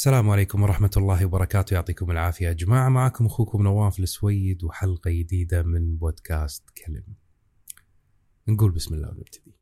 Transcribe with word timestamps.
السلام 0.00 0.30
عليكم 0.30 0.62
ورحمة 0.62 0.90
الله 0.96 1.26
وبركاته. 1.26 1.74
يعطيكم 1.74 2.10
العافية. 2.10 2.46
يا 2.46 2.52
جماعة 2.52 2.88
معكم 2.88 3.26
أخوكم 3.26 3.62
نواف 3.62 3.98
السويد 3.98 4.64
وحلقة 4.64 5.10
جديدة 5.10 5.62
من 5.62 5.96
بودكاست 5.96 6.64
كلم. 6.86 7.04
نقول 8.48 8.70
بسم 8.70 8.94
الله 8.94 9.08
ونبتدي. 9.08 9.54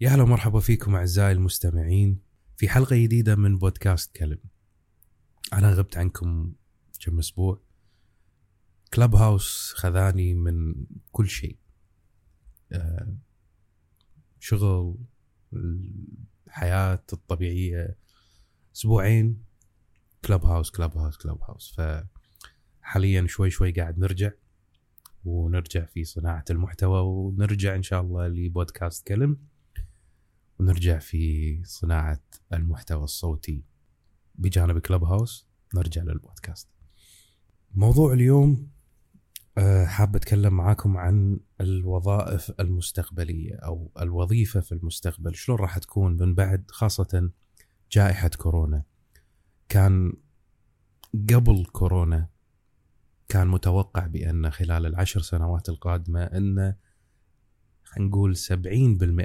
يا 0.00 0.08
هلا 0.08 0.22
ومرحبا 0.22 0.60
فيكم 0.60 0.94
أعزائي 0.94 1.32
المستمعين 1.32 2.20
في 2.56 2.68
حلقة 2.68 2.96
جديدة 2.96 3.36
من 3.36 3.58
بودكاست 3.58 4.16
كلم 4.16 4.38
أنا 5.52 5.72
غبت 5.72 5.96
عنكم 5.96 6.52
كم 7.00 7.18
أسبوع. 7.18 7.60
كلاب 8.94 9.14
هاوس 9.14 9.72
خذاني 9.76 10.34
من 10.34 10.74
كل 11.12 11.28
شيء. 11.28 11.58
آه، 12.72 13.16
شغل 14.40 14.96
الحياة 16.46 17.04
الطبيعية. 17.12 17.98
أسبوعين. 18.76 19.44
كلاب 20.24 20.44
هاوس 20.44 20.70
كلاب 20.70 20.98
هاوس 20.98 21.16
كلاب 21.16 21.42
هاوس 21.42 21.74
فحاليا 21.76 23.26
شوي 23.26 23.50
شوي 23.50 23.72
قاعد 23.72 23.98
نرجع 23.98 24.30
ونرجع 25.24 25.84
في 25.84 26.04
صناعة 26.04 26.44
المحتوى 26.50 27.00
ونرجع 27.00 27.74
إن 27.74 27.82
شاء 27.82 28.00
الله 28.00 28.28
لبودكاست 28.28 29.06
كلم 29.06 29.38
ونرجع 30.58 30.98
في 30.98 31.62
صناعة 31.64 32.20
المحتوى 32.52 33.04
الصوتي 33.04 33.64
بجانب 34.34 34.78
كلب 34.78 35.04
هاوس 35.04 35.48
نرجع 35.74 36.02
للبودكاست. 36.02 36.68
موضوع 37.74 38.12
اليوم 38.12 38.70
آه، 39.58 39.84
حاب 39.84 40.16
أتكلم 40.16 40.54
معاكم 40.54 40.96
عن 40.96 41.40
الوظائف 41.60 42.52
المستقبلية 42.60 43.54
أو 43.54 43.92
الوظيفة 44.00 44.60
في 44.60 44.72
المستقبل. 44.72 45.34
شلون 45.34 45.58
راح 45.58 45.78
تكون 45.78 46.16
من 46.16 46.34
بعد 46.34 46.64
خاصة 46.70 47.30
جائحة 47.92 48.28
كورونا. 48.28 48.82
كان 49.68 50.12
قبل 51.30 51.64
كورونا 51.72 52.28
كان 53.28 53.48
متوقع 53.48 54.06
بأن 54.06 54.50
خلال 54.50 54.86
العشر 54.86 55.20
سنوات 55.20 55.68
القادمة 55.68 56.22
أن 56.22 56.74
نقول 57.98 58.36
70% 58.36 58.52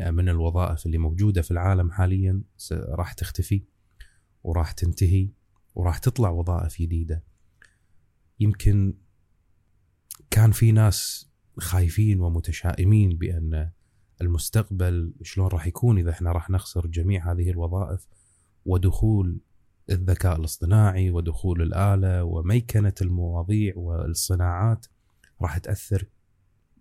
من 0.10 0.30
الوظائف 0.30 0.86
اللي 0.86 0.98
موجودة 0.98 1.42
في 1.42 1.52
العالم 1.52 1.92
حاليا 1.92 2.42
راح 2.72 3.14
تختفي 3.14 3.64
وراح 4.44 4.72
تنتهي 4.72 5.30
وراح 5.76 5.98
تطلع 5.98 6.30
وظائف 6.30 6.82
جديدة. 6.82 7.24
يمكن 8.40 8.94
كان 10.30 10.52
في 10.52 10.72
ناس 10.72 11.30
خايفين 11.58 12.22
ومتشائمين 12.22 13.10
بأن 13.10 13.72
المستقبل 14.22 15.14
شلون 15.22 15.48
راح 15.48 15.68
يكون 15.68 15.98
إذا 15.98 16.10
إحنا 16.10 16.32
راح 16.32 16.50
نخسر 16.50 16.88
جميع 16.88 17.32
هذه 17.32 17.50
الوظائف 17.50 18.08
ودخول 18.66 19.40
الذكاء 19.90 20.36
الاصطناعي 20.40 21.12
ودخول 21.12 21.62
الآلة 21.62 22.24
وميكنة 22.24 22.94
المواضيع 23.02 23.74
والصناعات 23.76 24.86
راح 25.42 25.58
تأثر 25.58 26.06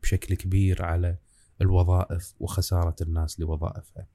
بشكل 0.03 0.35
كبير 0.35 0.83
على 0.83 1.19
الوظائف 1.63 2.35
وخسارة 2.41 2.97
الناس 3.01 3.41
لوظائفها. 3.41 4.07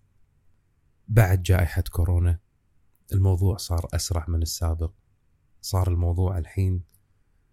بعد 1.07 1.43
جائحة 1.43 1.83
كورونا 1.91 2.39
الموضوع 3.13 3.57
صار 3.57 3.87
أسرع 3.93 4.25
من 4.27 4.41
السابق. 4.41 4.91
صار 5.61 5.87
الموضوع 5.87 6.37
الحين 6.37 6.83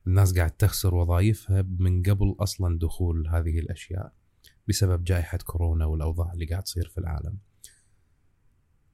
الناس 0.06 0.38
قاعد 0.38 0.50
تخسر 0.50 0.94
وظائفها 0.94 1.62
من 1.62 2.02
قبل 2.02 2.36
أصلا 2.40 2.78
دخول 2.78 3.28
هذه 3.28 3.58
الأشياء 3.58 4.12
بسبب 4.68 5.04
جائحة 5.04 5.38
كورونا 5.38 5.84
والأوضاع 5.84 6.32
اللي 6.32 6.46
قاعد 6.46 6.62
تصير 6.62 6.88
في 6.88 6.98
العالم. 6.98 7.38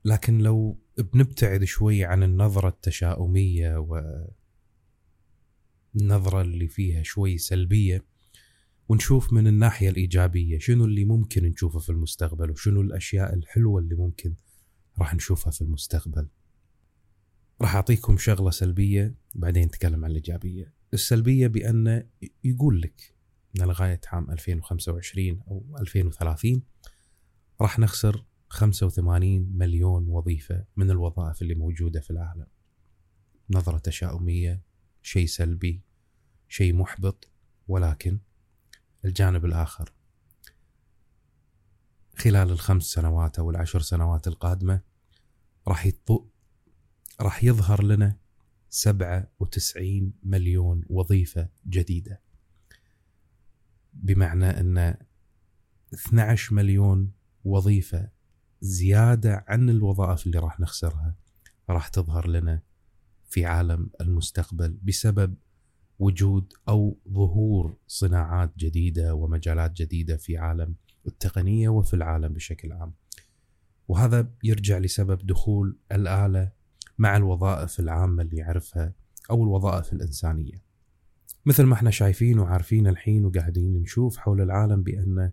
لكن 0.05 0.39
لو 0.39 0.79
بنبتعد 0.99 1.65
شوي 1.65 2.05
عن 2.05 2.23
النظرة 2.23 2.69
التشاؤمية 2.69 3.77
والنظرة 5.95 6.41
اللي 6.41 6.69
فيها 6.69 7.03
شوي 7.03 7.39
سلبية 7.39 8.05
ونشوف 8.91 9.33
من 9.33 9.47
الناحية 9.47 9.91
الإيجابية 9.91 10.59
شنو 10.59 10.85
اللي 10.85 11.05
ممكن 11.05 11.45
نشوفه 11.45 11.79
في 11.79 11.91
المستقبل 11.91 12.51
وشنو 12.51 12.81
الأشياء 12.81 13.35
الحلوة 13.35 13.81
اللي 13.81 13.95
ممكن 13.95 14.35
راح 14.99 15.15
نشوفها 15.15 15.51
في 15.51 15.63
المستقبل. 15.63 16.29
راح 17.61 17.75
أعطيكم 17.75 18.17
شغلة 18.19 18.51
سلبية 18.51 19.15
بعدين 19.35 19.65
نتكلم 19.65 20.05
عن 20.05 20.11
الإيجابية. 20.11 20.75
السلبية 20.95 21.47
بأن 21.47 22.07
يقول 22.45 22.83
لك 22.83 23.15
أن 23.57 23.67
لغاية 23.67 24.01
عام 24.07 24.31
2025 24.31 25.41
أو 25.49 25.77
2030 25.81 26.63
راح 27.61 27.79
نخسر 27.79 28.25
85 28.49 29.53
مليون 29.57 30.09
وظيفة 30.09 30.65
من 30.77 30.91
الوظائف 30.91 31.43
اللي 31.43 31.55
موجودة 31.55 32.01
في 32.01 32.11
العالم. 32.11 32.47
نظرة 33.51 33.79
تشاؤمية 33.79 34.63
شيء 35.03 35.27
سلبي 35.27 35.83
شيء 36.49 36.75
محبط 36.75 37.29
ولكن 37.69 38.19
الجانب 39.05 39.45
الآخر. 39.45 39.93
خلال 42.17 42.51
الخمس 42.51 42.85
سنوات 42.85 43.39
أو 43.39 43.51
العشر 43.51 43.81
سنوات 43.81 44.27
القادمة 44.29 44.81
راح 45.69 45.89
راح 47.21 47.45
يظهر 47.45 47.83
لنا 47.83 48.17
سبعة 48.71 49.31
وتسعين 49.41 50.13
مليون 50.23 50.85
وظيفة 50.89 51.49
جديدة. 51.67 52.21
بمعنى 53.93 54.47
أن 54.47 54.97
12 55.95 56.55
مليون 56.55 57.13
وظيفة 57.45 58.09
زيادة 58.61 59.45
عن 59.49 59.71
الوظائف 59.71 60.27
اللي 60.27 60.39
راح 60.39 60.61
نخسرها 60.61 61.15
راح 61.71 61.89
تظهر 61.89 62.29
لنا 62.29 62.63
في 63.25 63.45
عالم 63.45 63.91
المستقبل 64.01 64.79
بسبب 64.83 65.35
وجود 66.01 66.53
أو 66.69 66.99
ظهور 67.09 67.77
صناعات 67.87 68.53
جديدة 68.59 69.15
ومجالات 69.15 69.73
جديدة 69.73 70.17
في 70.17 70.39
عالم 70.39 70.75
التقنية 71.07 71.69
وفي 71.69 71.95
العالم 71.95 72.33
بشكل 72.33 72.73
عام. 72.73 72.93
وهذا 73.89 74.31
يرجع 74.45 74.79
لسبب 74.79 75.27
دخول 75.27 75.79
الآلة 75.93 76.53
مع 76.99 77.17
الوظائف 77.17 77.81
العامة 77.81 78.23
اللي 78.23 78.37
يعرفها 78.37 78.93
أو 79.31 79.45
الوظائف 79.45 79.93
الإنسانية. 79.93 80.63
مثل 81.47 81.65
ما 81.65 81.75
إحنا 81.75 81.91
شايفين 81.91 82.39
وعارفين 82.39 82.87
الحين 82.87 83.25
وقاعدين 83.25 83.83
نشوف 83.83 84.17
حول 84.17 84.41
العالم 84.41 84.83
بأن 84.83 85.33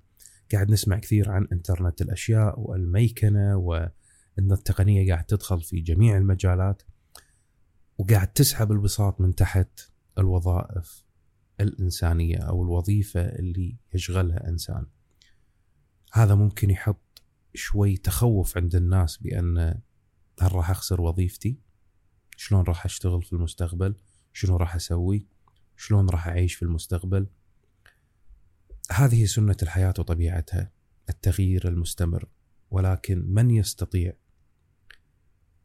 قاعد 0.52 0.72
نسمع 0.72 1.00
كثير 1.00 1.30
عن 1.30 1.48
إنترنت 1.52 2.02
الأشياء 2.02 2.60
والميكنة 2.60 3.58
وإن 3.58 4.52
التقنية 4.52 5.14
قاعد 5.14 5.24
تدخل 5.24 5.62
في 5.62 5.82
جميع 5.82 6.18
المجالات 6.18 6.82
وقاعد 7.98 8.28
تسحب 8.28 8.72
البساط 8.72 9.22
من 9.22 9.36
تحت 9.36 9.92
الوظائف 10.18 11.04
الإنسانية 11.60 12.38
أو 12.38 12.64
الوظيفة 12.64 13.22
اللي 13.22 13.78
يشغلها 13.94 14.50
إنسان. 14.50 14.86
هذا 16.14 16.36
ممكن 16.36 16.69
يحط 16.69 17.24
شوي 17.54 17.98
تخوف 17.98 18.58
عند 18.58 18.75
الناس 18.75 19.18
بأن 19.18 19.58
هل 20.42 20.56
راح 20.56 20.69
أخسر 20.69 21.02
وظيفتي؟ 21.02 21.60
شلون 22.38 22.64
راح 22.64 22.86
أشتغل 22.86 23.24
في 23.24 23.34
المستقبل؟ 23.34 23.96
شنو 24.34 24.58
راح 24.58 24.75
أسوي؟ 24.75 25.28
شلون 25.75 26.10
راح 26.10 26.28
أعيش 26.28 26.56
في 26.56 26.63
المستقبل؟ 26.63 27.28
هذه 28.92 29.25
سنة 29.25 29.58
الحياة 29.63 29.94
وطبيعتها 30.00 30.72
التغيير 31.10 31.68
المستمر. 31.68 32.28
ولكن 32.72 33.34
من 33.34 33.52
يستطيع 33.52 34.13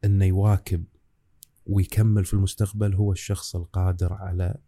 أن 0.05 0.23
يواكب 0.23 0.85
ويكمل 1.67 2.25
في 2.25 2.35
المستقبل 2.35 2.95
هو 2.95 3.13
الشخص 3.13 3.57
القادر 3.57 4.13
على 4.13 4.59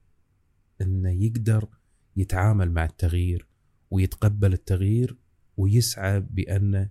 أنه 0.81 1.11
يقدر 1.11 1.69
يتعامل 2.17 2.73
مع 2.73 2.85
التغيير 2.85 3.49
ويتقبل 3.91 4.53
التغيير 4.53 5.19
ويسعى 5.57 6.21
بأنه 6.21 6.91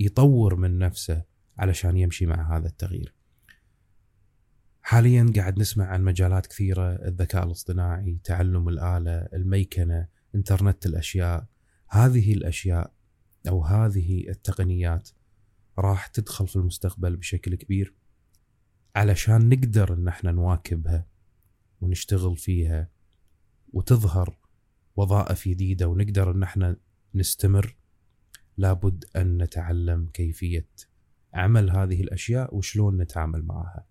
يطور 0.00 0.56
من 0.56 0.78
نفسه 0.78 1.22
علشان 1.58 1.96
يمشي 1.96 2.26
مع 2.26 2.56
هذا 2.56 2.68
التغيير. 2.68 3.14
حاليا 4.82 5.32
قاعد 5.36 5.58
نسمع 5.58 5.86
عن 5.86 6.04
مجالات 6.04 6.46
كثيرة 6.46 6.92
الذكاء 6.92 7.46
الاصطناعي 7.46 8.18
تعلم 8.24 8.68
الآلة 8.68 9.28
الميكنة 9.32 10.08
إنترنت 10.34 10.86
الأشياء. 10.86 11.46
هذه 11.88 12.32
الأشياء 12.32 12.92
أو 13.48 13.64
هذه 13.64 14.28
التقنيات 14.28 15.08
راح 15.78 16.06
تدخل 16.06 16.48
في 16.48 16.56
المستقبل 16.56 17.16
بشكل 17.16 17.54
كبير. 17.54 17.94
علشان 18.96 19.48
نقدر 19.48 19.94
إن 19.94 20.08
إحنا 20.08 20.32
نواكبها 20.32 21.06
ونشتغل 21.80 22.36
فيها 22.36 22.88
وتظهر 23.72 24.38
وظائف 24.96 25.48
جديدة 25.48 25.88
ونقدر 25.88 26.30
إن 26.30 26.42
إحنا 26.42 26.76
نستمر 27.14 27.76
لابد 28.56 29.04
أن 29.16 29.42
نتعلم 29.42 30.08
كيفية 30.12 30.68
عمل 31.34 31.70
هذه 31.70 32.00
الأشياء 32.00 32.56
وشلون 32.56 32.96
نتعامل 32.96 33.44
معها. 33.44 33.86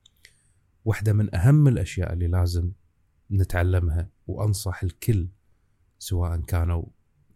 واحدة 0.85 1.13
من 1.13 1.35
أهم 1.35 1.67
الأشياء 1.67 2.13
اللي 2.13 2.27
لازم 2.27 2.71
نتعلمها 3.31 4.09
وأنصح 4.27 4.83
الكل 4.83 5.27
سواء 5.99 6.39
كانوا 6.41 6.85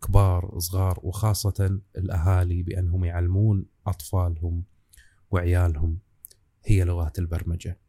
كبار 0.02 0.60
صغار 0.60 1.00
وخاصة 1.04 1.80
الأهالي 1.98 2.64
بأنهم 2.64 3.06
يعلمون 3.06 3.66
أطفالهم 3.88 4.64
وعيالهم 5.31 6.00
هي 6.68 6.84
لغات 6.84 7.19
البرمجة. 7.19 7.80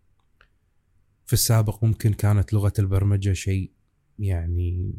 في 1.27 1.33
السابق 1.33 1.85
ممكن 1.85 2.13
كانت 2.13 2.53
لغة 2.53 2.73
البرمجة 2.79 3.33
شيء 3.33 3.73
يعني 4.19 4.95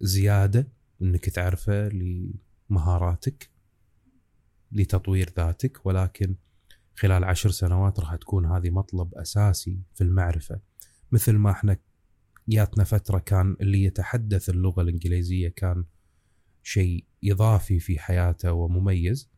زيادة 0.00 0.68
إنك 1.02 1.28
تعرفه 1.28 1.88
لمهاراتك 2.68 3.50
لتطوير 4.72 5.32
ذاتك 5.36 5.86
ولكن 5.86 6.36
خلال 6.94 7.24
عشر 7.24 7.50
سنوات 7.50 8.00
راح 8.00 8.14
تكون 8.14 8.46
هذه 8.46 8.70
مطلب 8.70 9.14
أساسي 9.14 9.82
في 9.94 10.00
المعرفة 10.04 10.60
مثل 11.12 11.32
ما 11.32 11.50
إحنا 11.50 11.76
جاتنا 12.48 12.84
فترة 12.84 13.18
كان 13.18 13.56
اللي 13.60 13.84
يتحدث 13.84 14.50
اللغة 14.50 14.82
الإنجليزية 14.82 15.48
كان 15.48 15.84
شيء 16.62 17.04
إضافي 17.24 17.80
في 17.80 17.98
حياته 17.98 18.52
ومميز 18.52 19.30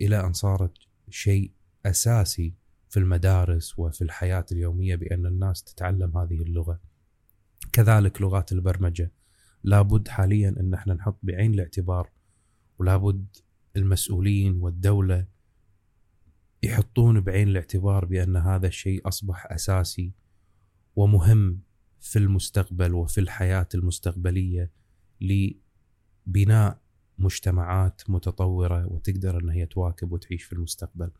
إلى 0.00 0.20
أن 0.26 0.32
صارت 0.32 0.72
شيء 1.10 1.52
أساسي 1.86 2.54
في 2.96 3.02
المدارس 3.02 3.78
وفي 3.78 4.02
الحياة 4.02 4.46
اليومية 4.52 4.96
بأن 4.96 5.26
الناس 5.26 5.62
تتعلم 5.64 6.18
هذه 6.18 6.42
اللغة. 6.42 6.80
كذلك 7.72 8.22
لغات 8.22 8.52
البرمجة. 8.52 9.12
لابد 9.64 10.08
حاليا 10.08 10.48
أن 10.60 10.74
إحنا 10.74 10.94
نحط 10.94 11.18
بعين 11.22 11.54
الاعتبار 11.54 12.10
ولابد 12.78 13.36
المسؤولين 13.76 14.56
والدولة 14.56 15.26
يحطون 16.62 17.20
بعين 17.20 17.48
الاعتبار 17.48 18.04
بأن 18.04 18.36
هذا 18.36 18.66
الشيء 18.66 19.08
أصبح 19.08 19.46
أساسي 19.52 20.12
ومهم 20.96 21.60
في 22.00 22.18
المستقبل 22.18 22.94
وفي 22.94 23.20
الحياة 23.20 23.68
المستقبلية 23.74 24.70
لبناء 25.20 26.80
مجتمعات 27.18 28.02
متطورة 28.08 28.86
وتقدر 28.86 29.40
أن 29.40 29.50
هي 29.50 29.66
تواكب 29.66 30.12
وتعيش 30.12 30.44
في 30.44 30.52
المستقبل. 30.52 31.10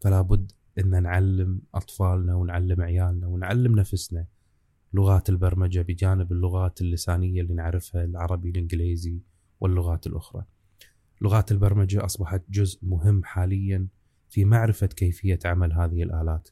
فلا 0.00 0.20
بد 0.20 0.52
إن 0.78 1.02
نعلم 1.02 1.60
أطفالنا 1.74 2.34
ونعلم 2.34 2.82
عيالنا 2.82 3.26
ونعلم 3.26 3.78
نفسنا 3.78 4.26
لغات 4.92 5.28
البرمجة 5.28 5.80
بجانب 5.80 6.32
اللغات 6.32 6.80
اللسانية 6.80 7.40
اللي 7.40 7.54
نعرفها 7.54 8.04
العربي 8.04 8.50
الإنجليزي 8.50 9.22
واللغات 9.60 10.06
الأخرى. 10.06 10.44
لغات 11.20 11.52
البرمجة 11.52 12.04
أصبحت 12.04 12.42
جزء 12.50 12.78
مهم 12.82 13.24
حاليا 13.24 13.88
في 14.28 14.44
معرفة 14.44 14.86
كيفية 14.86 15.38
عمل 15.44 15.72
هذه 15.72 16.02
الآلات. 16.02 16.48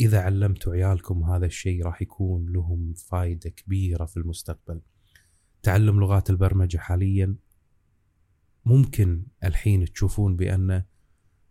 إذا 0.00 0.20
علمتوا 0.20 0.72
عيالكم 0.72 1.22
هذا 1.22 1.46
الشيء 1.46 1.84
راح 1.84 2.02
يكون 2.02 2.52
لهم 2.52 2.92
فائده 2.92 3.50
كبيرة 3.50 4.04
في 4.04 4.16
المستقبل. 4.16 4.80
تعلم 5.62 6.00
لغات 6.00 6.30
البرمجة 6.30 6.78
حاليا 6.78 7.36
ممكن 8.64 9.26
الحين 9.44 9.84
تشوفون 9.84 10.36
بأن 10.36 10.82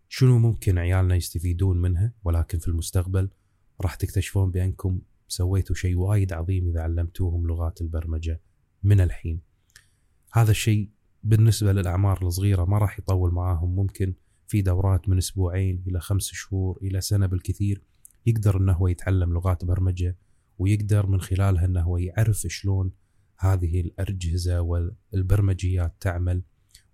شنو 0.08 0.38
ممكن 0.38 0.78
عيالنا 0.78 1.16
يستفيدون 1.16 1.82
منها؟ 1.82 2.12
ولكن 2.24 2.58
في 2.58 2.68
المستقبل 2.68 3.30
راح 3.80 3.94
تكتشفون 3.94 4.50
بأنكم 4.50 5.00
سويتوا 5.28 5.76
شيء 5.76 5.96
وايد 5.96 6.32
عظيم 6.32 6.68
إذا 6.68 6.80
علمتوهم 6.80 7.46
لغات 7.46 7.80
البرمجة 7.80 8.40
من 8.82 9.00
الحين. 9.00 9.40
هذا 10.32 10.50
الشيء 10.50 10.90
بالنسبة 11.22 11.72
للأعمار 11.72 12.26
الصغيرة 12.26 12.64
ما 12.64 12.78
راح 12.78 12.98
يطول 12.98 13.34
معاهم. 13.34 13.76
ممكن 13.76 14.14
في 14.46 14.62
دورات 14.62 15.08
من 15.08 15.18
أسبوعين 15.18 15.84
إلى 15.86 16.00
خمس 16.00 16.30
شهور 16.32 16.78
إلى 16.82 17.00
سنة 17.00 17.26
بالكثير 17.26 17.82
يقدر 18.26 18.56
إنه 18.56 18.72
هو 18.72 18.88
يتعلم 18.88 19.32
لغات 19.32 19.64
برمجة 19.64 20.16
ويقدر 20.58 21.06
من 21.06 21.20
خلالها 21.20 21.64
إنه 21.64 21.80
هو 21.80 21.98
يعرف 21.98 22.46
شلون 22.48 22.92
هذه 23.38 23.80
الأجهزة 23.80 24.60
والبرمجيات 24.60 25.96
تعمل 26.00 26.42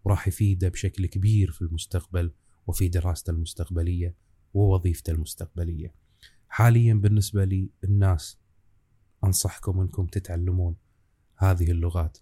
وراح 0.05 0.29
يفيده 0.29 0.69
بشكل 0.69 1.07
كبير 1.07 1.51
في 1.51 1.63
المستقبل. 1.63 2.33
وفي 2.71 2.89
دراسته 2.89 3.31
المستقبلية 3.31 4.15
ووظيفته 4.55 5.11
المستقبلية. 5.11 5.95
حاليا 6.49 6.95
بالنسبة 6.95 7.45
للناس 7.45 8.39
أنصحكم 9.25 9.81
إنكم 9.81 10.07
تتعلمون 10.07 10.77
هذه 11.37 11.71
اللغات. 11.71 12.19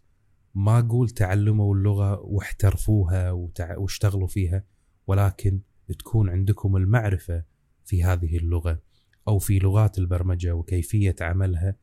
ما 0.55 0.79
أقول 0.79 1.11
تعلموا 1.11 1.75
اللغة 1.75 2.21
واحترفوها 2.21 3.31
واشتغلوا 3.77 4.27
فيها 4.27 4.65
ولكن 5.07 5.61
تكون 5.99 6.31
عندكم 6.31 6.77
المعرفة 6.77 7.45
في 7.85 8.05
هذه 8.05 8.37
اللغة 8.37 8.83
أو 9.29 9.39
في 9.39 9.59
لغات 9.59 9.99
البرمجة 9.99 10.55
وكيفية 10.55 11.17
عملها 11.21 11.77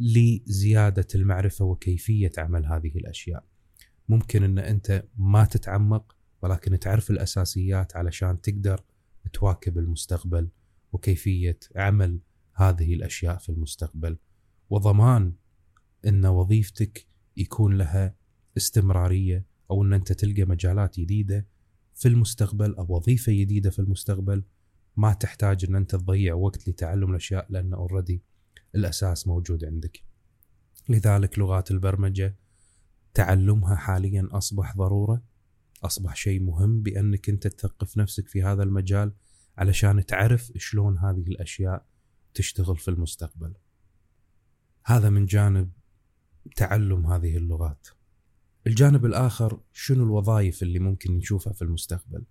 لزيادة 0.00 1.06
المعرفة 1.14 1.64
وكيفية 1.64 2.32
عمل 2.38 2.66
هذه 2.66 2.92
الأشياء. 2.96 3.44
ممكن 4.08 4.42
إن 4.42 4.58
أنت 4.58 5.04
ما 5.16 5.44
تتعمق 5.44 6.13
ولكن 6.44 6.78
تعرف 6.78 7.10
الأساسيات 7.10 7.96
علشان 7.96 8.40
تقدر 8.40 8.84
تواكب 9.32 9.78
المستقبل 9.78 10.48
وكيفية 10.92 11.58
عمل 11.76 12.20
هذه 12.54 12.94
الأشياء 12.94 13.38
في 13.38 13.48
المستقبل 13.48 14.18
وضمان 14.70 15.32
إن 16.06 16.26
وظيفتك 16.26 17.06
يكون 17.36 17.78
لها 17.78 18.14
استمرارية 18.56 19.46
أو 19.70 19.82
إن 19.82 19.92
أنت 19.92 20.12
تلقى 20.12 20.44
مجالات 20.44 21.00
جديدة 21.00 21.46
في 21.94 22.08
المستقبل 22.08 22.74
أو 22.74 22.86
وظيفة 22.88 23.32
جديدة 23.32 23.70
في 23.70 23.78
المستقبل 23.78 24.44
ما 24.96 25.12
تحتاج 25.12 25.64
إن 25.64 25.74
أنت 25.74 25.90
تضيع 25.96 26.34
وقت 26.34 26.68
لتعلم 26.68 27.10
الأشياء 27.10 27.46
لأن 27.50 27.74
اوريدي 27.74 28.22
الأساس 28.74 29.26
موجود 29.26 29.64
عندك. 29.64 30.02
لذلك 30.88 31.38
لغات 31.38 31.70
البرمجة 31.70 32.36
تعلمها 33.14 33.76
حاليا 33.76 34.28
أصبح 34.32 34.76
ضرورة 34.76 35.33
أصبح 35.84 36.16
شيء 36.16 36.42
مهم 36.42 36.82
بأنك 36.82 37.28
أنت 37.28 37.46
تثقف 37.46 37.98
نفسك 37.98 38.28
في 38.28 38.42
هذا 38.42 38.62
المجال 38.62 39.12
علشان 39.58 40.06
تعرف 40.06 40.52
شلون 40.56 40.98
هذه 40.98 41.22
الأشياء 41.28 41.86
تشتغل 42.34 42.76
في 42.76 42.88
المستقبل. 42.88 43.54
هذا 44.84 45.10
من 45.10 45.26
جانب 45.26 45.70
تعلم 46.56 47.06
هذه 47.06 47.36
اللغات. 47.36 47.88
الجانب 48.66 49.04
الآخر 49.04 49.60
شنو 49.72 50.04
الوظائف 50.04 50.62
اللي 50.62 50.78
ممكن 50.78 51.16
نشوفها 51.16 51.52
في 51.52 51.62
المستقبل؟ 51.62 52.24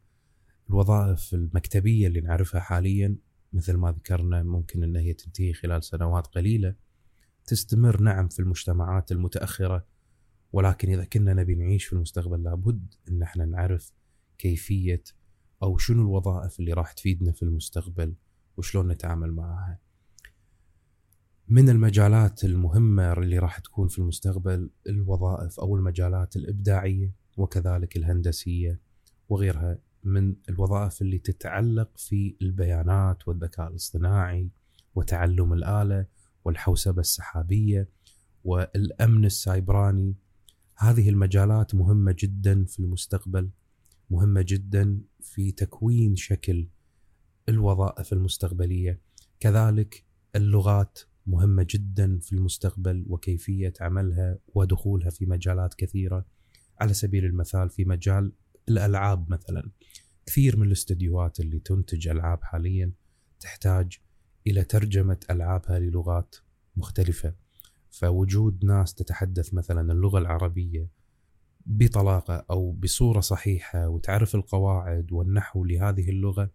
الوظائف 0.70 1.34
المكتبية 1.34 2.08
اللي 2.08 2.22
نعرفها 2.22 2.62
حاليا 2.62 3.18
مثل 3.54 3.74
ما 3.74 3.92
ذكرنا 3.92 4.44
ممكن 4.44 4.84
إن 4.84 4.96
هي 4.96 5.14
تنتهي 5.14 5.54
خلال 5.54 5.84
سنوات 5.84 6.28
قليلة 6.28 6.76
تستمر 7.46 8.02
نعم 8.02 8.28
في 8.28 8.40
المجتمعات 8.40 9.12
المتأخرة 9.12 9.86
ولكن 10.54 10.90
إذا 10.90 11.06
كنا 11.06 11.34
نبي 11.34 11.56
نعيش 11.56 11.86
في 11.86 11.94
المستقبل 11.94 12.44
لابد 12.44 12.94
أن 13.10 13.22
إحنا 13.22 13.46
نعرف 13.46 13.94
كيفية 14.38 15.04
أو 15.64 15.78
شنو 15.78 16.02
الوظائف 16.02 16.60
اللي 16.60 16.74
راح 16.74 16.92
تفيدنا 16.92 17.32
في 17.32 17.44
المستقبل 17.44 18.14
وشلون 18.58 18.88
نتعامل 18.88 19.32
معها. 19.32 19.80
من 21.48 21.70
المجالات 21.70 22.44
المهمة 22.44 23.14
اللي 23.14 23.40
راح 23.40 23.60
تكون 23.60 23.88
في 23.88 24.00
المستقبل 24.00 24.70
الوظائف 24.90 25.60
أو 25.60 25.76
المجالات 25.76 26.36
الإبداعية 26.36 27.12
وكذلك 27.38 27.98
الهندسية 27.98 28.80
وغيرها 29.30 29.78
من 30.04 30.36
الوظائف 30.50 31.02
اللي 31.02 31.18
تتعلق 31.18 31.98
في 31.98 32.36
البيانات 32.42 33.28
والذكاء 33.28 33.68
الاصطناعي 33.68 34.50
وتعلم 34.96 35.54
الآلة 35.54 36.06
والحوسبة 36.46 37.02
السحابية 37.02 37.90
والأمن 38.44 39.26
السايبراني 39.26 40.16
هذه 40.84 41.10
المجالات 41.10 41.76
مهمة 41.76 42.16
جدا 42.20 42.66
في 42.66 42.80
المستقبل 42.80 43.50
مهمة 44.10 44.46
جدا 44.48 45.02
في 45.22 45.52
تكوين 45.52 46.16
شكل 46.16 46.68
الوظائف 47.50 48.14
المستقبلية. 48.14 49.02
كذلك 49.40 50.04
اللغات 50.36 51.00
مهمة 51.28 51.68
جدا 51.70 52.20
في 52.20 52.34
المستقبل 52.34 53.06
وكيفية 53.08 53.74
عملها 53.82 54.40
ودخولها 54.48 55.10
في 55.10 55.26
مجالات 55.26 55.74
كثيرة. 55.74 56.26
على 56.80 56.94
سبيل 56.94 57.26
المثال 57.26 57.70
في 57.70 57.86
مجال 57.86 58.32
الألعاب 58.70 59.32
مثلا 59.32 59.72
كثير 60.26 60.58
من 60.58 60.68
الاستديوهات 60.68 61.40
اللي 61.40 61.60
تنتج 61.60 62.08
ألعاب 62.08 62.44
حاليا 62.44 62.92
تحتاج 63.40 63.98
إلى 64.48 64.64
ترجمة 64.64 65.20
ألعابها 65.30 65.80
للغات 65.80 66.36
مختلفة. 66.76 67.43
فوجود 67.94 68.66
ناس 68.66 68.94
تتحدث 68.94 69.54
مثلا 69.54 69.94
اللغة 69.94 70.20
العربية 70.20 70.90
بطلاقة 71.66 72.46
أو 72.52 72.72
بصورة 72.72 73.20
صحيحة 73.20 73.88
وتعرف 73.88 74.36
القواعد 74.36 75.12
والنحو 75.12 75.66
لهذه 75.66 76.10
اللغة 76.10 76.52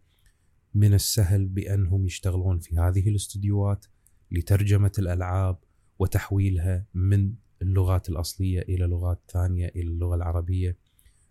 من 0.74 0.94
السهل 0.94 1.46
بأنهم 1.46 2.06
يشتغلون 2.06 2.58
في 2.58 2.78
هذه 2.78 3.08
الاستديوهات 3.08 3.86
لترجمة 4.30 4.92
الألعاب 4.98 5.58
وتحويلها 5.98 6.86
من 6.94 7.34
اللغات 7.62 8.08
الأصلية 8.08 8.60
إلى 8.60 8.84
لغات 8.84 9.20
ثانية 9.28 9.68
إلى 9.68 9.88
اللغة 9.88 10.14
العربية 10.14 10.78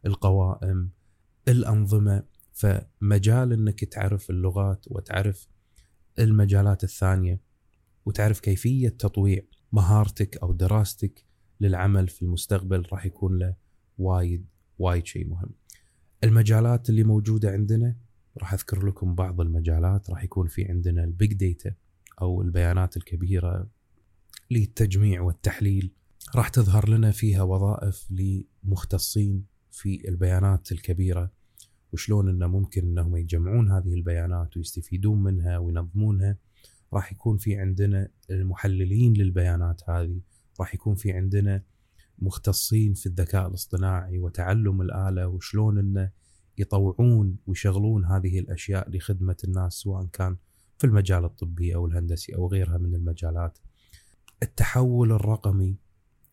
القوائم 0.05 0.89
الأنظمة. 1.47 2.23
فمجال 2.53 3.53
إنك 3.53 3.83
تعرف 3.83 4.29
اللغات 4.29 4.85
وتعرف 4.87 5.47
المجالات 6.19 6.83
الثانية 6.83 7.41
وتعرف 8.05 8.39
كيفية 8.39 8.89
تطويع 8.89 9.41
مهارتك 9.71 10.37
أو 10.37 10.53
دراستك 10.53 11.25
للعمل 11.61 12.07
في 12.07 12.21
المستقبل 12.21 12.87
راح 12.91 13.05
يكون 13.05 13.37
له 13.37 13.55
وايد 13.97 14.45
وايد 14.79 15.05
شيء 15.05 15.27
مهم. 15.27 15.49
المجالات 16.23 16.89
اللي 16.89 17.03
موجودة 17.03 17.51
عندنا 17.51 17.95
راح 18.37 18.53
أذكر 18.53 18.85
لكم 18.85 19.15
بعض 19.15 19.41
المجالات 19.41 20.09
راح 20.09 20.23
يكون 20.23 20.47
في 20.47 20.65
عندنا 20.65 21.03
ال 21.03 21.11
big 21.11 21.33
data 21.33 21.73
أو 22.21 22.41
البيانات 22.41 22.97
الكبيرة 22.97 23.67
للتجميع 24.51 25.21
والتحليل. 25.21 25.91
راح 26.35 26.49
تظهر 26.49 26.89
لنا 26.89 27.11
فيها 27.11 27.41
وظائف 27.41 28.07
لمختصين 28.11 29.45
في 29.71 30.09
البيانات 30.09 30.71
الكبيرة. 30.71 31.31
وشلون 31.93 32.29
إنه 32.29 32.47
ممكن 32.47 32.81
إنهم 32.81 33.15
يجمعون 33.15 33.71
هذه 33.71 33.93
البيانات 33.93 34.57
ويستفيدون 34.57 35.23
منها 35.23 35.57
وينظمونها. 35.57 36.37
راح 36.93 37.11
يكون 37.11 37.37
في 37.37 37.55
عندنا 37.55 38.07
المحللين 38.29 39.13
للبيانات 39.13 39.81
هذه 39.89 40.21
راح 40.59 40.73
يكون 40.73 40.95
في 40.95 41.11
عندنا 41.11 41.63
مختصين 42.19 42.93
في 42.93 43.05
الذكاء 43.05 43.47
الاصطناعي 43.47 44.19
وتعلم 44.19 44.81
الآلة 44.81 45.27
وشلون 45.27 45.77
انه 45.79 46.11
يطوعون 46.57 47.37
ويشغلون 47.47 48.05
هذه 48.05 48.39
الأشياء 48.39 48.89
لخدمة 48.89 49.35
الناس 49.43 49.73
سواء 49.73 50.05
كان 50.05 50.37
في 50.77 50.87
المجال 50.87 51.25
الطبي 51.25 51.75
أو 51.75 51.87
الهندسي 51.87 52.35
أو 52.35 52.47
غيرها 52.47 52.77
من 52.77 52.95
المجالات. 52.95 53.57
التحول 54.43 55.11
الرقمي 55.11 55.77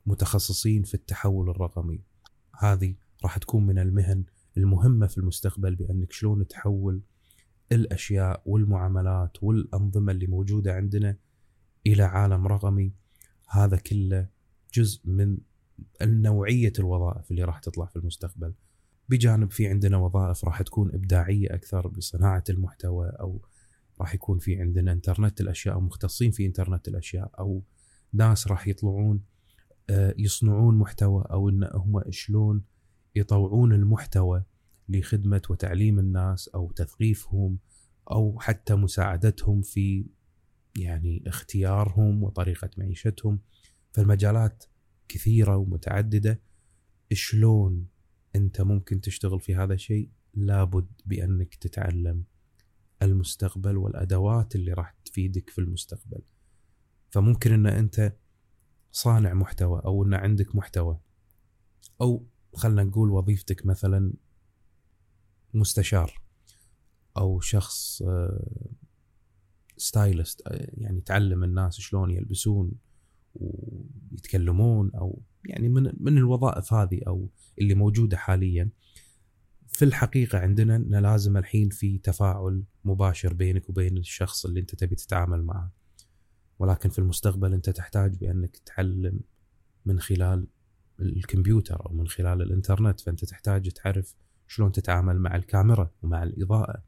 متخصصين 0.06 0.82
في 0.82 0.94
التحول 0.94 1.50
الرقمي 1.50 2.00
هذه 2.58 2.94
راح 3.22 3.38
تكون 3.38 3.66
من 3.66 3.78
المهن 3.78 4.24
المهمة 4.56 5.06
في 5.06 5.18
المستقبل 5.18 5.74
بأنك 5.74 6.12
شلون 6.12 6.46
تحول 6.46 7.00
الأشياء 7.74 8.42
والمعاملات 8.46 9.42
والأنظمة 9.42 10.12
اللي 10.12 10.26
موجودة 10.26 10.74
عندنا 10.74 11.16
إلى 11.86 12.02
عالم 12.02 12.46
رقمي 12.46 12.92
هذا 13.48 13.76
كله 13.76 14.26
جزء 14.74 15.00
من 15.04 15.38
النوعية 16.02 16.72
الوظائف 16.78 17.30
اللي 17.30 17.44
راح 17.44 17.58
تطلع 17.58 17.86
في 17.86 17.96
المستقبل. 17.96 18.54
بجانب 19.08 19.50
في 19.50 19.68
عندنا 19.68 19.96
وظائف 19.96 20.44
راح 20.44 20.62
تكون 20.62 20.94
إبداعية 20.94 21.54
أكثر 21.54 21.88
بصناعة 21.88 22.44
المحتوى 22.50 23.08
أو 23.08 23.40
راح 24.00 24.14
يكون 24.14 24.38
في 24.38 24.60
عندنا 24.60 24.92
إنترنت 24.92 25.40
الأشياء 25.40 25.74
أو 25.74 25.80
مختصين 25.80 26.30
في 26.30 26.46
إنترنت 26.46 26.88
الأشياء 26.88 27.30
أو 27.38 27.62
ناس 28.12 28.48
راح 28.48 28.68
يطلعون 28.68 29.20
آه، 29.90 30.14
يصنعون 30.18 30.78
محتوى 30.78 31.24
أو 31.30 31.48
إن 31.48 31.68
هم 31.74 32.02
شلون 32.10 32.62
يطوعون 33.14 33.72
المحتوى. 33.72 34.42
لخدمة 34.88 35.42
وتعليم 35.50 35.98
الناس 35.98 36.48
أو 36.48 36.70
تثقيفهم 36.70 37.58
أو 38.10 38.38
حتى 38.40 38.74
مساعدتهم 38.74 39.62
في 39.62 40.06
يعني 40.78 41.24
اختيارهم 41.26 42.22
وطريقة 42.22 42.70
معيشتهم. 42.76 43.40
فالمجالات 43.92 44.64
كثيرة 45.08 45.56
ومتعددة. 45.56 46.40
شلون 47.12 47.86
أنت 48.36 48.60
ممكن 48.60 49.00
تشتغل 49.00 49.40
في 49.40 49.54
هذا 49.54 49.74
الشيء؟ 49.74 50.10
لابد 50.34 50.86
بأنك 51.06 51.54
تتعلم 51.54 52.24
المستقبل 53.02 53.76
والأدوات 53.76 54.54
اللي 54.54 54.72
راح 54.72 54.96
تفيدك 55.04 55.50
في 55.50 55.58
المستقبل. 55.58 56.20
فممكن 57.10 57.52
أن 57.52 57.66
أنت 57.66 58.16
صانع 58.92 59.34
محتوى 59.34 59.82
أو 59.84 60.04
أن 60.04 60.14
عندك 60.14 60.56
محتوى 60.56 60.98
أو 62.00 62.26
خلنا 62.54 62.84
نقول 62.84 63.10
وظيفتك 63.10 63.66
مثلا 63.66 64.12
مستشار 65.56 66.20
أو 67.16 67.40
شخص 67.40 68.02
ستايلست 69.76 70.42
آه، 70.46 70.50
آه، 70.50 70.68
يعني 70.78 71.00
تعلم 71.00 71.44
الناس 71.44 71.80
شلون 71.80 72.10
يلبسون 72.10 72.72
ويتكلمون 73.34 74.90
أو 74.94 75.22
يعني 75.44 75.68
من 75.68 75.92
من 76.00 76.18
الوظائف 76.18 76.72
هذه 76.72 77.00
أو 77.06 77.28
اللي 77.58 77.74
موجودة 77.74 78.16
حاليا. 78.16 78.70
في 79.68 79.84
الحقيقة 79.84 80.38
عندنا 80.38 80.76
ان 80.76 80.94
لازم 80.94 81.36
الحين 81.36 81.68
في 81.68 81.98
تفاعل 81.98 82.64
مباشر 82.84 83.34
بينك 83.34 83.68
وبين 83.68 83.98
الشخص 83.98 84.46
اللي 84.46 84.60
أنت 84.60 84.74
تبي 84.74 84.94
تتعامل 84.94 85.42
معه. 85.42 85.72
ولكن 86.58 86.88
في 86.88 86.98
المستقبل 86.98 87.54
أنت 87.54 87.70
تحتاج 87.70 88.16
بأنك 88.16 88.56
تعلم 88.56 89.20
من 89.86 90.00
خلال 90.00 90.46
الكمبيوتر 91.00 91.86
أو 91.86 91.94
من 91.94 92.08
خلال 92.08 92.42
الإنترنت 92.42 93.00
فأنت 93.00 93.24
تحتاج 93.24 93.70
تعرف 93.70 94.14
شلون 94.46 94.72
تتعامل 94.72 95.18
مع 95.18 95.36
الكاميرا 95.36 95.90
ومع 96.02 96.22
الإضاءة. 96.22 96.82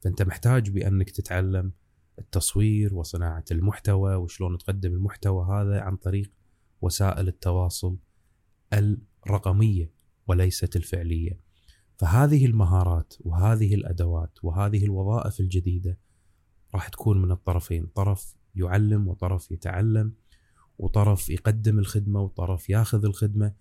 فأنت 0.00 0.22
محتاج 0.22 0.70
بأنك 0.70 1.10
تتعلم 1.10 1.72
التصوير 2.18 2.94
وصناعة 2.94 3.44
المحتوى 3.50 4.14
وشلون 4.14 4.58
تقدم 4.58 4.92
المحتوى 4.92 5.46
هذا 5.46 5.80
عن 5.80 5.96
طريق 5.96 6.30
وسائل 6.80 7.28
التواصل 7.28 7.96
الرقمية 9.26 9.90
وليست 10.26 10.76
الفعلية. 10.76 11.40
فهذه 11.98 12.46
المهارات 12.46 13.14
وهذه 13.20 13.74
الأدوات 13.74 14.38
وهذه 14.42 14.84
الوظائف 14.84 15.40
الجديدة 15.40 15.98
راح 16.74 16.88
تكون 16.88 17.22
من 17.22 17.30
الطرفين. 17.30 17.86
طرف 17.86 18.36
يعلم 18.54 19.08
وطرف 19.08 19.50
يتعلم 19.50 20.12
وطرف 20.78 21.28
يقدم 21.28 21.78
الخدمة 21.78 22.20
وطرف 22.20 22.70
ياخذ 22.70 23.04
الخدمة. 23.04 23.54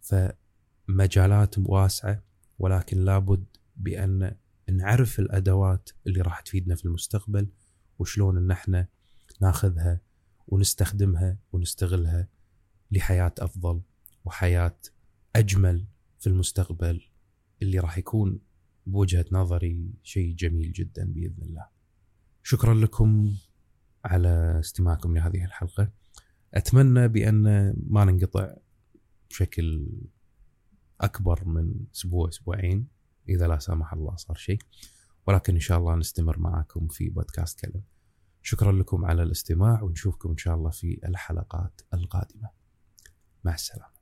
فمجالات 0.00 1.58
واسعة 1.58 2.25
ولكن 2.58 3.04
لابد 3.04 3.46
بأن 3.76 4.36
نعرف 4.70 5.18
الأدوات 5.20 5.90
اللي 6.06 6.20
راح 6.20 6.40
تفيدنا 6.40 6.74
في 6.74 6.84
المستقبل 6.84 7.48
وشلون 7.98 8.36
إن 8.36 8.50
إحنا 8.50 8.88
ناخذها 9.40 10.00
ونستخدمها 10.48 11.38
ونستغلها 11.52 12.28
لحياة 12.90 13.34
أفضل 13.38 13.82
وحياة 14.24 14.78
أجمل 15.36 15.86
في 16.18 16.26
المستقبل 16.26 17.00
اللي 17.62 17.78
راح 17.78 17.98
يكون 17.98 18.40
بوجهة 18.86 19.24
نظري 19.32 19.94
شيء 20.02 20.34
جميل 20.34 20.72
جدا 20.72 21.12
بإذن 21.12 21.42
الله. 21.42 21.66
شكرا 22.42 22.74
لكم 22.74 23.34
على 24.04 24.60
استماعكم 24.60 25.14
لهذه 25.16 25.44
الحلقة. 25.44 25.92
أتمنى 26.54 27.08
بأن 27.08 27.74
ما 27.86 28.04
ننقطع 28.04 28.56
بشكل 29.30 29.88
أكبر 31.00 31.44
من 31.44 31.74
أسبوع 31.94 32.28
أسبوعين 32.28 32.88
إذا 33.28 33.48
لا 33.48 33.58
سمح 33.58 33.92
الله 33.92 34.16
صار 34.16 34.36
شيء. 34.36 34.58
ولكن 35.26 35.54
إن 35.54 35.60
شاء 35.60 35.78
الله 35.78 35.96
نستمر 35.96 36.38
معكم 36.38 36.88
في 36.88 37.08
بودكاست 37.08 37.66
كلم. 37.66 37.82
شكرا 38.42 38.72
لكم 38.72 39.04
على 39.04 39.22
الاستماع 39.22 39.82
ونشوفكم 39.82 40.30
إن 40.30 40.36
شاء 40.36 40.54
الله 40.54 40.70
في 40.70 41.00
الحلقات 41.04 41.80
القادمة. 41.94 42.50
مع 43.44 43.54
السلامة. 43.54 43.96